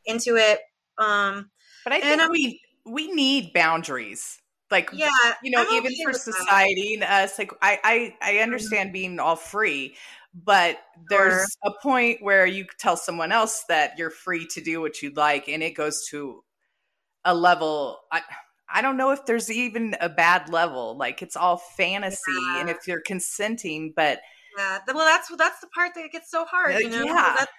[0.06, 0.60] into it.
[0.98, 1.50] Um,
[1.84, 4.40] But I And think I'm- we we need boundaries.
[4.72, 5.10] Like yeah,
[5.44, 6.34] you know, I'm even okay for with that.
[6.34, 9.96] society and us, like I, I I understand being all free,
[10.34, 10.80] but
[11.10, 15.16] there's a point where you tell someone else that you're free to do what you'd
[15.18, 16.44] like, and it goes to
[17.24, 18.00] a level.
[18.12, 18.22] I
[18.68, 20.98] I don't know if there's even a bad level.
[20.98, 24.22] Like it's all fantasy, and if you're consenting, but
[24.58, 27.04] Yeah, well, that's that's the part that gets so hard, Uh, you know.
[27.04, 27.36] yeah.
[27.38, 27.50] That-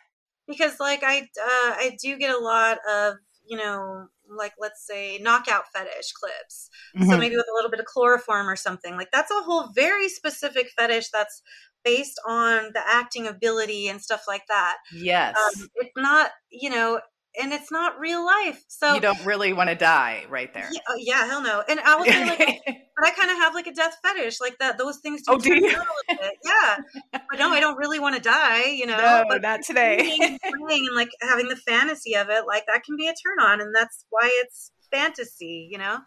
[0.47, 5.19] because like I uh, I do get a lot of you know like let's say
[5.19, 6.71] knockout fetish clips.
[6.97, 7.11] Mm-hmm.
[7.11, 8.97] So maybe with a little bit of chloroform or something.
[8.97, 11.43] Like that's a whole very specific fetish that's
[11.85, 14.79] based on the acting ability and stuff like that.
[14.93, 17.01] yes, Um, it's not, you know,
[17.41, 18.65] and it's not real life.
[18.69, 20.69] So you don't really want to die right there.
[20.73, 21.63] yeah, oh, yeah, hell no.
[21.69, 22.61] And I will say like
[22.97, 24.79] but I kind of have like a death fetish, like that.
[24.79, 25.67] Those things do Oh, do you?
[25.67, 26.33] on a little bit.
[26.45, 26.77] Yeah,
[27.13, 28.67] but no, I don't really want to die.
[28.67, 30.17] You know, no, but not today.
[30.21, 30.39] and
[30.71, 33.75] and like having the fantasy of it, like that can be a turn on, and
[33.75, 35.69] that's why it's fantasy.
[35.71, 35.99] You know,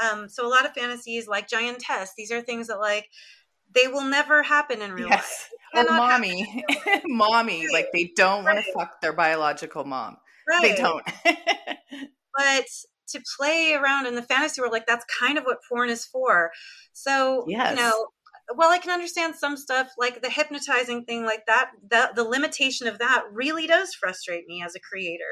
[0.00, 2.12] um, so a lot of fantasies like giantess.
[2.16, 3.08] These are things that like
[3.74, 5.18] they will never happen in real life.
[5.20, 5.48] yes.
[5.74, 7.02] Cannot happen mommy, life.
[7.06, 10.16] mommy, like they don't want to fuck their biological mom.
[10.50, 10.62] Right.
[10.62, 11.04] They don't.
[12.36, 12.64] but
[13.08, 16.50] to play around in the fantasy world like that's kind of what porn is for
[16.92, 17.70] so Yes.
[17.76, 18.06] you know
[18.56, 22.86] well i can understand some stuff like the hypnotizing thing like that the, the limitation
[22.86, 25.24] of that really does frustrate me as a creator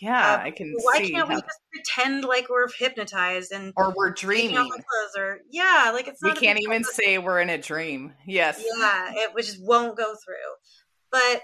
[0.00, 4.10] yeah, Um, I can why can't we just pretend like we're hypnotized and or we're
[4.10, 4.68] dreaming.
[5.16, 8.12] or yeah like it's We can't even say we're in a dream.
[8.26, 8.62] Yes.
[8.78, 10.54] yeah it just won't go through
[11.10, 11.42] but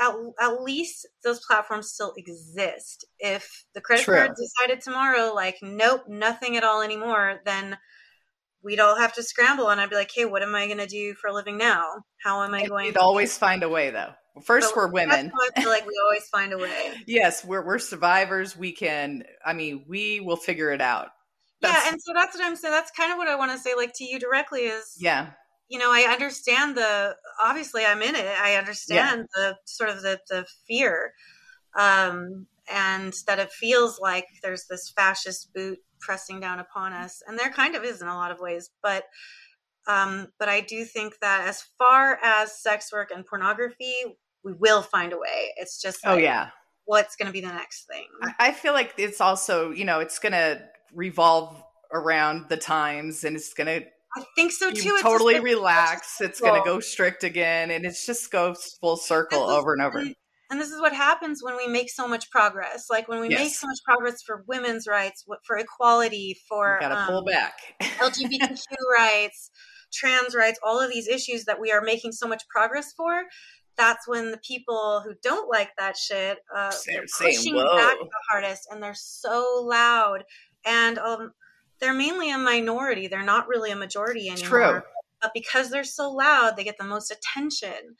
[0.00, 4.16] at, at least those platforms still exist if the credit True.
[4.16, 7.76] card decided tomorrow like nope nothing at all anymore then
[8.62, 10.86] we'd all have to scramble and i'd be like hey what am i going to
[10.86, 13.90] do for a living now how am i And going We'd always find a way,
[13.90, 14.10] though.
[14.44, 15.32] First, So we're that's women.
[15.56, 18.56] i feel like we always find a way Yes, we're we're survivors.
[18.56, 19.24] We can.
[19.44, 21.08] I mean, we will figure it out.
[21.62, 23.74] yeah and so that's what i'm saying that's kind of what i want to say
[23.76, 25.30] like to you directly is Yeah.
[25.70, 28.26] You know i understand the obviously i'm in it.
[28.26, 31.12] I understand the sort of the, the fear
[31.78, 37.38] um and that it feels like there's this fascist boot pressing down upon us and
[37.38, 39.04] there kind of is in a lot of ways but
[39.86, 44.82] um but i do think that as far as sex work and pornography we will
[44.82, 45.52] find a way.
[45.56, 46.48] It's just oh yeah.
[46.84, 48.06] what's going to be the next thing?
[48.22, 50.62] I, I feel like it's also you know it's gonna
[50.94, 53.80] revolve around the times and it's gonna
[54.16, 58.04] i think so too It's totally just relax it's gonna go strict again and it's
[58.06, 59.98] just goes full circle This is- over and over.
[59.98, 63.54] and, this is what happens when we make so much progress like when we make
[63.54, 67.54] so much progress for women's rights for equality for gotta pull um, back.
[67.80, 68.58] Lgbtq
[68.98, 69.50] rights
[69.92, 73.24] trans rights all of these issues that we are making so much progress for
[73.76, 78.68] that's when the people who don't like that shit uh, they're pushing back the hardest
[78.70, 80.24] and they're so loud
[80.64, 81.32] and um,
[81.80, 83.08] they're mainly a minority.
[83.08, 84.48] They're not really a majority anymore.
[84.48, 84.82] true.
[85.20, 87.96] But because they're so loud they get the most attention.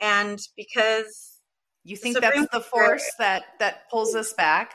[0.00, 1.38] And because
[1.84, 4.74] you think that's the Court- force that that pulls us back?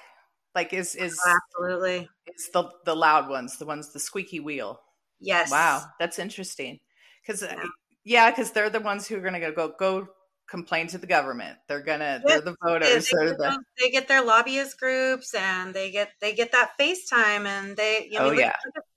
[0.55, 2.09] Like is is oh, absolutely.
[2.25, 4.79] it's the the loud ones the ones the squeaky wheel.
[5.19, 5.51] Yes.
[5.51, 6.79] Wow that's interesting.
[7.21, 7.63] Because uh, Yeah.
[8.05, 10.07] yeah because they're the ones who are gonna go go go
[10.49, 14.07] complain to the government they're gonna they're the voters they they're get the they get
[14.07, 18.31] their lobbyist groups and they get they get that FaceTime and they you know Oh,
[18.31, 18.51] yeah.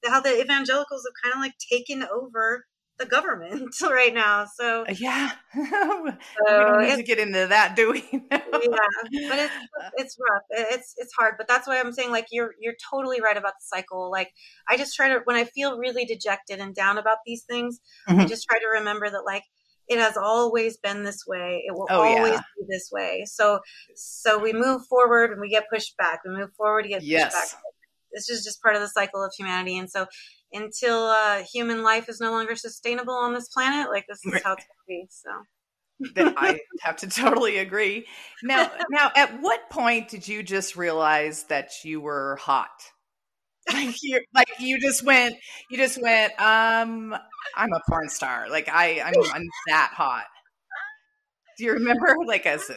[0.06, 2.66] how the evangelicals have kind of like taken over
[2.98, 4.46] the government right now.
[4.56, 5.62] So yeah we
[6.36, 8.04] so don't need to get into that do we
[8.52, 9.56] yeah, but it's
[9.96, 10.42] it's rough.
[10.50, 11.34] It's it's hard.
[11.38, 14.10] But that's why I'm saying like you're you're totally right about the cycle.
[14.10, 14.30] Like
[14.68, 17.80] I just try to when I feel really dejected and down about these things,
[18.18, 18.26] I Mhm.
[18.26, 19.44] just try to remember that like
[19.90, 21.64] it has always been this way.
[21.66, 22.16] It will Oh, yeah.
[22.16, 23.24] always be this way.
[23.26, 23.60] So
[23.94, 26.20] so we move forward and we get pushed back.
[26.24, 27.48] We move forward, we get pushed yes back.
[28.12, 29.78] This is just part of the cycle of humanity.
[29.78, 30.06] And so
[30.52, 34.42] until uh, human life is no longer sustainable on this planet, like this is Right.
[34.44, 35.06] how it's gonna be.
[35.10, 35.30] So
[36.14, 38.06] that I have to totally agree.
[38.42, 42.70] Now, now, at what point did you just realize that you were hot?
[43.86, 45.36] Like you, like you just went,
[45.70, 46.32] you just went.
[46.40, 47.14] Um,
[47.56, 48.48] I'm a porn star.
[48.50, 50.24] Like I, I'm, I'm that hot.
[51.58, 52.76] Do you remember, like as a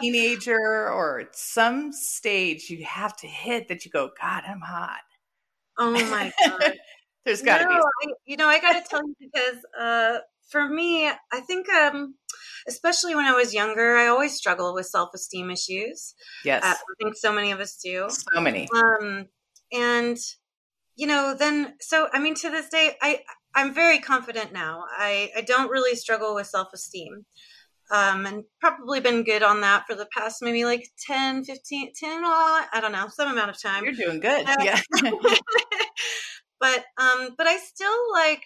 [0.00, 5.00] teenager or at some stage, you have to hit that you go, God, I'm hot.
[5.78, 6.74] oh my god.
[7.24, 7.74] There's got to no, be.
[7.76, 10.18] I, you know, I got to tell you because uh,
[10.50, 12.16] for me, I think, um,
[12.66, 16.14] especially when I was younger, I always struggled with self esteem issues.
[16.44, 18.08] Yes, Uh, I think so many of us do.
[18.10, 18.68] so many.
[18.74, 19.26] Um,
[19.72, 20.16] and
[20.96, 23.20] you know, then so I mean, to this day, I
[23.54, 24.84] I'm very confident now.
[24.96, 27.26] I I don't really struggle with self esteem.
[27.90, 32.22] Um, and probably been good on that for the past maybe like 10, 15, 10,
[32.24, 33.84] oh, I don't know, some amount of time.
[33.84, 34.46] You're doing good.
[34.46, 34.80] Uh, Yeah.
[36.62, 38.44] but um but i still like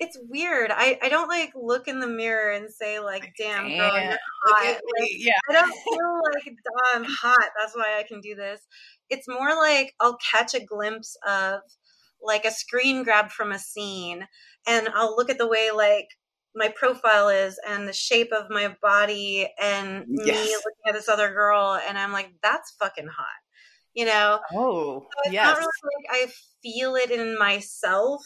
[0.00, 4.00] it's weird i i don't like look in the mirror and say like damn girl
[4.02, 5.10] you're hot Like.
[5.16, 5.32] Yeah.
[5.48, 6.54] i don't feel like
[6.94, 8.60] i'm hot that's why i can do this
[9.10, 11.60] it's more like i'll catch a glimpse of
[12.22, 14.26] like a screen grab from a scene
[14.66, 16.08] and i'll look at the way like
[16.54, 21.28] my profile is and the shape of my body and me looking at this other
[21.32, 23.26] girl and i'm like that's fucking hot
[23.94, 25.46] you know Oh, so it's yes.
[25.46, 26.32] not really like I
[26.62, 28.22] feel it in myself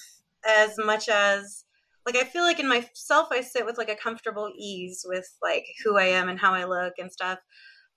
[0.47, 1.64] as much as
[2.07, 5.67] like I feel like in myself I sit with like a comfortable ease with like
[5.85, 7.39] who I am and how I look and stuff.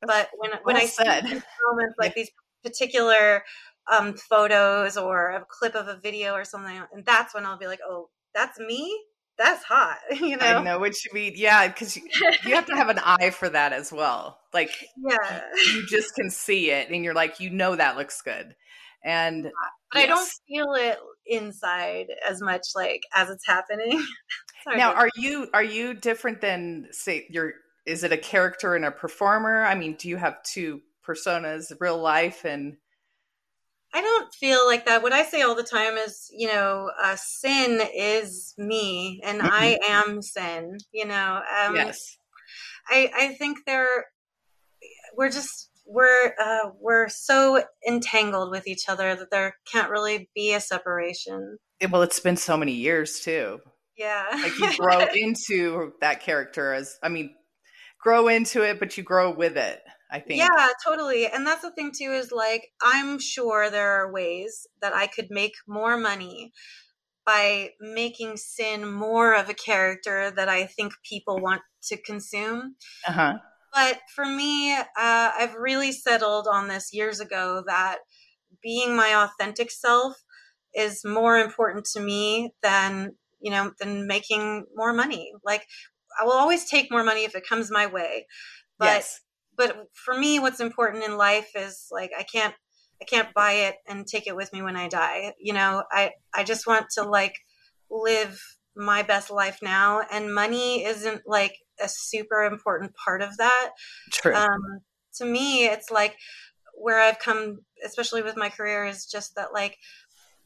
[0.02, 1.26] But when when I see said.
[1.26, 2.32] these moments like these
[2.63, 3.43] particular
[3.91, 7.67] um photos or a clip of a video or something, and that's when I'll be
[7.67, 9.04] like, oh, that's me.
[9.38, 10.46] That's hot, you know.
[10.46, 11.34] I know what you mean.
[11.36, 12.04] Yeah, because you,
[12.43, 14.39] you have to have an eye for that as well.
[14.54, 15.41] Like Yeah,
[15.74, 18.56] you just can see it, and you're like, you know, that looks good.
[19.04, 19.52] And but
[19.93, 24.04] I don't feel it inside as much like as it's happening.
[24.63, 27.54] Sorry, now, are you are you different than say your?
[27.86, 29.63] Is it a character and a performer?
[29.63, 32.76] I mean, do you have two personas, real life and
[33.94, 35.02] I don't feel like that.
[35.02, 39.50] What I say all the time is, you know, uh, Sinn is me, and Mhm.
[39.50, 40.78] I am Sinn.
[40.92, 42.18] You know, um, yes,
[42.90, 44.06] I I think they're
[45.16, 50.54] we're just we're uh, we're so entangled with each other that there can't really be
[50.54, 51.58] a separation.
[51.80, 53.60] It- well, it's been so many years too.
[53.97, 57.34] Yeah, Like you grow into that character as, I mean,
[58.00, 59.82] grow into it, but you grow with it.
[60.12, 60.39] I think.
[60.39, 61.28] Yeah, totally.
[61.28, 65.28] And that's the thing too is like I'm sure there are ways that I could
[65.30, 66.54] make more money
[67.26, 72.76] by making Sinn more of a character that I think people want to consume.
[73.06, 73.34] Uh huh.
[73.73, 77.97] But for me, uh, I've really settled on this years ago that
[78.62, 80.15] being my authentic self
[80.73, 85.32] is more important to me than you know than making more money.
[85.43, 85.65] Like
[86.19, 88.25] I will always take more money if it comes my way,
[88.80, 89.21] but yes.
[89.56, 92.53] but for me what's important in life is like i can't
[93.01, 95.34] I can't buy it and take it with me when I die.
[95.39, 97.36] You know, I I just want to like
[97.89, 98.41] live
[98.75, 103.70] my best life now and money isn't like a super important part of that.
[104.12, 104.36] True.
[104.36, 104.82] Um,
[105.16, 106.16] to me, it's like
[106.74, 109.78] where I've come, especially with my career, is just that like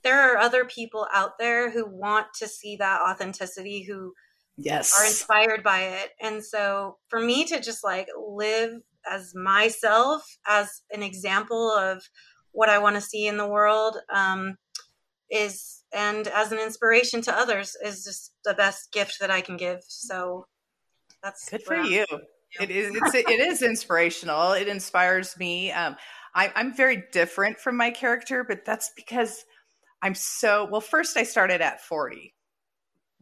[0.04, 4.13] there are other people out there who want to see that authenticity, who
[4.58, 6.10] yes are inspired by it.
[6.22, 8.74] And so for me to just like live
[9.10, 12.04] as myself, as an example of
[12.52, 14.56] what I want to see in the world, um,
[15.30, 19.58] is and as an inspiration to others is just the best gift that I can
[19.58, 19.80] give.
[19.88, 20.46] So
[21.23, 22.05] that's good for you.
[22.60, 24.53] It is it's, it is inspirational.
[24.53, 25.71] It inspires me.
[25.71, 25.95] Um,
[26.36, 29.45] I, I'm very different from my character, but that's because
[30.01, 30.81] I'm so well.
[30.81, 32.34] First, I started at 40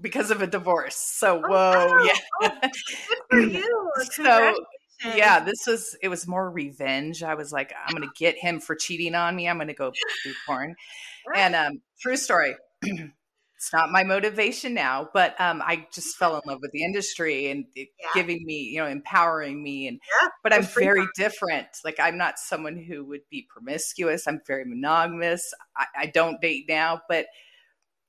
[0.02, 0.96] because of a divorce.
[0.96, 2.04] So Oh, whoa, wow.
[2.42, 2.42] yeah.
[2.42, 3.92] Oh, good for you.
[4.12, 4.56] so
[5.16, 7.24] yeah, this was it was more revenge.
[7.24, 9.48] I was like, I'm gonna get him for cheating on me.
[9.48, 9.92] I'm gonna go
[10.24, 10.76] do porn.
[11.36, 12.56] And um, true story.
[13.60, 17.52] it's not my motivation now, but um, I just fell in love with the industry
[17.52, 18.08] and it Yeah.
[18.16, 19.90] giving me, you know, empowering me.
[19.90, 21.68] And Yeah, but I'm very different.
[21.84, 24.28] Like I'm not someone who would be promiscuous.
[24.28, 25.54] I'm very monogamous.
[25.76, 27.26] I, I don't date now, but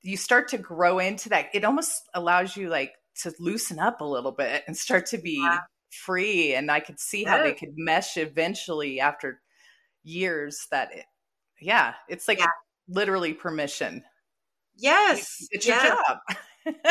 [0.03, 1.47] you start to grow into that.
[1.53, 5.35] It almost allows you like to loosen up a little bit and start to be
[5.35, 5.59] Yeah.
[6.05, 6.55] free.
[6.55, 9.41] And I could see how they could mesh eventually after
[10.05, 11.05] years that it,
[11.59, 12.39] yeah, it's like
[12.87, 14.05] literally permission.
[14.77, 15.37] Yes.
[15.51, 16.17] It's your yes, job.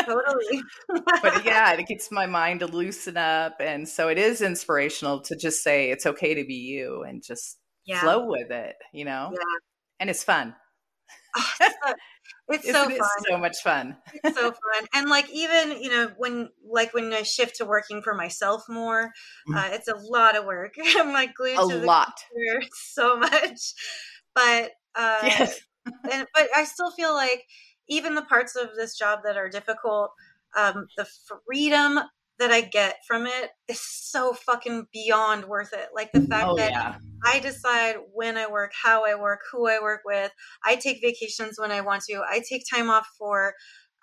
[0.05, 0.61] Totally.
[1.21, 3.55] but yeah, it gets my mind to loosen up.
[3.59, 7.57] And so it is inspirational to just say it's okay to be you and just
[7.85, 8.01] yeah.
[8.01, 9.29] flow with it, you know?
[9.33, 9.39] Yeah.
[9.99, 10.55] And it's fun.
[11.37, 11.93] Oh, it's so,
[12.49, 13.09] it's so Isn't it fun.
[13.29, 13.97] so much fun?
[14.23, 14.87] It's so fun.
[14.93, 19.11] And like even, you know, when like when I shift to working for myself more,
[19.49, 19.55] Mm.
[19.57, 20.73] uh, it's a lot of work.
[20.97, 22.13] I'm like glued A to the lot.
[22.29, 23.73] computer so much.
[24.35, 25.59] But uh Yes.
[26.11, 27.43] and but I still feel like
[27.91, 30.11] even the parts of this job that are difficult,
[30.57, 31.05] um, the
[31.45, 31.99] freedom
[32.39, 35.89] that I get from it is so fucking beyond worth it.
[35.93, 36.95] Like the fact Oh, that yeah.
[37.23, 40.31] I decide when I work, how I work, who I work with.
[40.65, 42.23] I take vacations when I want to.
[42.27, 43.53] I take time off for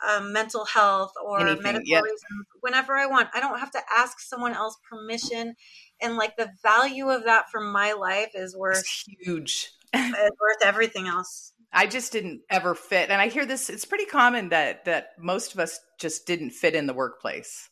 [0.08, 2.04] um, mental health or Anything, medical yep.
[2.04, 3.30] reasons whenever I want.
[3.34, 5.54] I don't have to ask someone else permission.
[6.00, 9.70] And like the value of that for my life is worth It's huge.
[9.92, 11.52] it's worth everything else.
[11.72, 13.10] I just didn't ever fit.
[13.10, 16.74] And I hear this, it's pretty common that that most of us just didn't fit
[16.74, 17.68] in the workplace.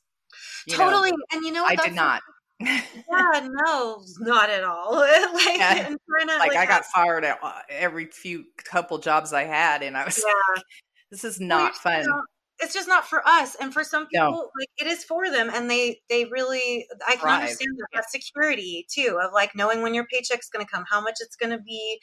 [0.66, 1.12] You know, totally.
[1.32, 1.78] and you know what?
[1.80, 2.22] I did not.
[2.61, 4.94] Yeah, no, not at all.
[5.35, 5.88] like, Yeah.
[5.88, 5.98] to,
[6.38, 10.16] like I got fired at uh, every few couple jobs I had, and I was
[10.18, 10.54] Yeah.
[10.54, 10.64] like,
[11.11, 12.22] "This is not you fun." know,
[12.61, 14.26] it's just not for us and for some No.
[14.28, 17.40] people like it is for them and they they really i can Thrive.
[17.40, 21.00] understand that, that security too of like knowing when your paycheck's going to come how
[21.00, 22.00] much it's going to be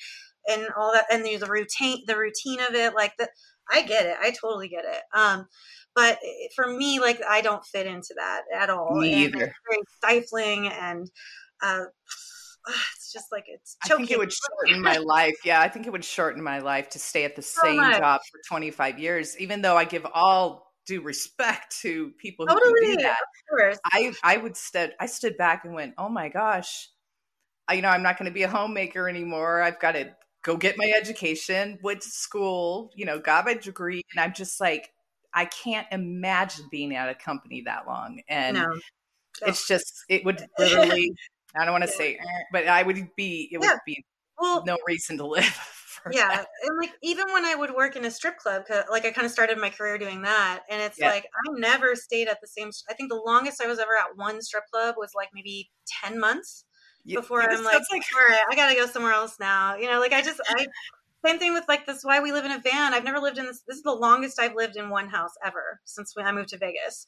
[0.47, 3.29] and all that and the, the routine the routine of it like that
[3.71, 5.45] i get it i totally get it um
[5.95, 6.17] but
[6.55, 9.45] for me like i don't fit into that at all Me and either.
[9.45, 11.09] it's very stifling and
[11.61, 11.85] uh
[12.95, 14.03] it's just like it's Choking.
[14.03, 15.35] I think it would shorten my life.
[15.43, 17.97] Yeah, I think it would shorten my life to stay at the So same much.
[17.97, 22.59] job for 25 years, even though I give all due respect to people who can
[22.61, 23.17] totally do that.
[23.85, 26.89] I I would stood I stood back and went, "Oh my gosh.
[27.67, 29.61] I, you know, I'm not going to be a homemaker anymore.
[29.61, 34.03] I've got to go get my education, went to school, you know, got my degree,
[34.13, 34.91] and I'm just like
[35.33, 38.21] I can't imagine being at a company that long.
[38.27, 38.79] And no
[39.45, 41.13] it's just it would literally
[41.55, 42.19] I don't want to say
[42.51, 44.03] but I would be it would be
[44.39, 45.59] well no reason to live.
[46.11, 46.47] Yeah that.
[46.63, 49.31] and like even when i would work in a strip club like i kind of
[49.31, 51.09] started my career doing that and it's Yeah.
[51.11, 54.17] like i never stayed at the same i think the longest i was ever at
[54.17, 55.71] one strip club was like maybe
[56.03, 56.65] 10 months
[57.05, 58.03] Before i'm like, like
[58.49, 60.65] i gotta go somewhere else now you know like i just i
[61.25, 63.45] same thing with like this why we live in a van i've never lived in
[63.45, 66.49] this this is the longest i've lived in one house ever since when i moved
[66.49, 67.05] to vegas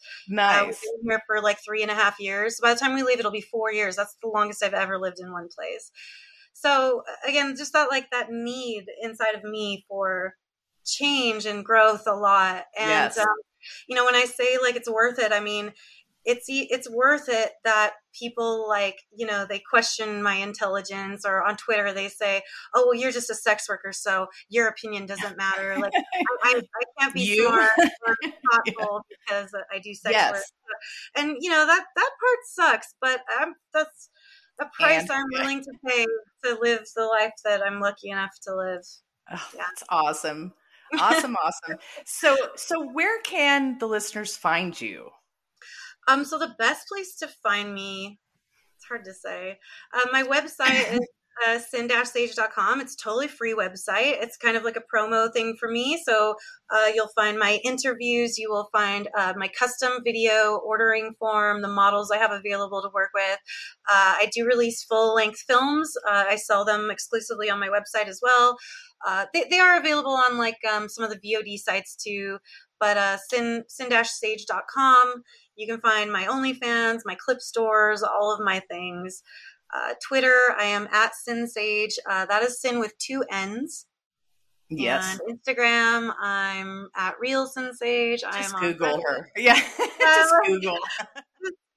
[0.51, 0.79] uh, nice.
[0.81, 2.60] been here for like three and a half years.
[2.62, 3.95] By the time we leave, it'll be four years.
[3.95, 5.91] That's the longest I've ever lived in one place.
[6.53, 10.36] So again, just that like that need inside of me for
[10.86, 12.65] change and growth a lot.
[12.79, 13.17] And Yes.
[13.17, 13.36] um,
[13.88, 15.73] you know, when I say like it's worth it, I mean
[16.26, 21.56] it's it's worth it that people like you know they question my intelligence or on
[21.58, 22.42] Twitter they say,
[22.73, 25.78] oh well, you're just a sex worker, so your opinion doesn't matter.
[25.80, 25.94] Like
[26.44, 27.46] I, I, can't be You?
[27.48, 27.69] smart
[28.08, 28.15] or
[28.52, 30.32] thoughtful because I do sex Yes.
[30.34, 30.44] work.
[31.15, 32.40] And you know that that part
[32.71, 34.10] sucks, but um, that's
[34.60, 36.06] a price And- I'm willing to pay
[36.46, 38.82] to live the life that I'm lucky enough to live.
[39.32, 39.62] Oh, Yeah.
[39.67, 40.54] That's awesome.
[41.00, 41.78] Awesome, awesome.
[42.06, 45.10] So so where can the listeners find you?
[46.08, 48.19] Um, so the best place to find me,
[48.75, 49.60] it's hard to say.
[49.93, 50.99] Uh, my website is
[51.45, 52.79] uh, sinnsage.com.
[52.79, 54.21] It's totally free website.
[54.21, 56.01] It's kind of like a promo thing for me.
[56.06, 56.35] So
[56.69, 58.37] uh, you'll find my interviews.
[58.37, 62.89] You will find uh, my custom video ordering form, the models I have available to
[62.93, 63.39] work with.
[63.89, 65.93] Uh, I do release full-length films.
[66.08, 68.58] Uh, I sell them exclusively on my website as well.
[69.06, 72.37] Uh, they, they are available on like um, some of the VOD sites too.
[72.79, 75.23] But uh, sin, sinnsage.com.
[75.56, 79.23] You can find my OnlyFans, my clip stores, all of my things.
[79.73, 81.93] Uh, Twitter, I am at SinnSage.
[82.10, 83.85] Uh, that is Sinn with two N's.
[84.69, 85.19] Yes.
[85.19, 88.21] And Instagram, I'm at Real SinnSage.
[88.21, 89.29] Just I'm Google her.
[89.37, 89.60] Yeah.
[89.99, 90.77] Just Google.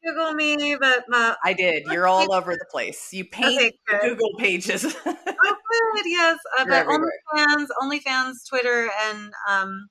[0.04, 1.84] Google me, but uh, I did.
[1.86, 3.12] You're all over the place.
[3.12, 4.84] You paint okay, Google pages.
[5.06, 6.04] oh, good.
[6.06, 6.38] Yes.
[6.58, 9.88] Uh, but OnlyFans, OnlyFans, Twitter, and um,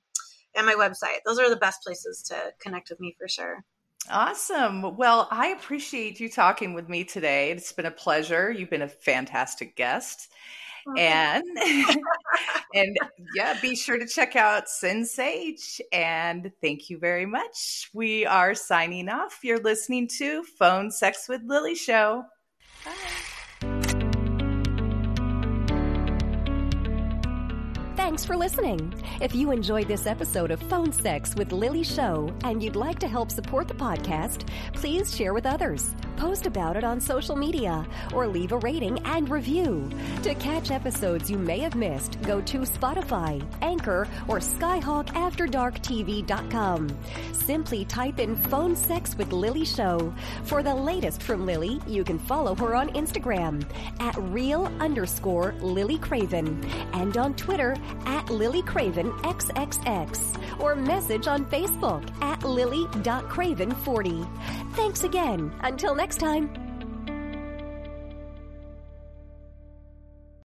[0.56, 1.18] and my website.
[1.24, 3.64] Those are the best places to connect with me for sure.
[4.10, 4.96] Awesome.
[4.96, 7.50] Well, I appreciate you talking with me today.
[7.50, 8.50] It's been a pleasure.
[8.50, 10.30] You've been a fantastic guest.
[10.96, 11.44] And
[12.74, 12.96] and
[13.34, 15.80] yeah, be sure to check out Sinn Sage.
[15.92, 17.90] And thank you very much.
[17.92, 19.40] We are signing off.
[19.42, 22.24] You're listening to Phone Sex with Lily Show.
[22.84, 23.37] Bye.
[28.18, 28.92] Thanks for listening.
[29.20, 33.06] If you enjoyed this episode of Phone Sex with Lily Show and you'd like to
[33.06, 38.26] help support the podcast, please share with others, post about it on social media, or
[38.26, 39.88] leave a rating and review.
[40.24, 46.98] To catch episodes you may have missed, go to Spotify, Anchor, or SkyhawkAfterDarkTV.com.
[47.32, 50.12] Simply type in Phone Sex with Lily Show.
[50.42, 53.64] For the latest from Lily, you can follow her on Instagram
[54.00, 57.76] at real underscore Lily Craven and on Twitter
[58.08, 64.74] at Lily Craven XXX or message on Facebook at lily.craven40.
[64.74, 65.52] Thanks again.
[65.60, 66.67] Until next time.